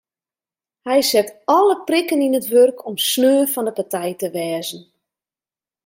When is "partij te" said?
3.79-4.27